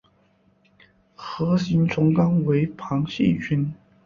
[1.13, 3.71] 核形虫纲为旁系群。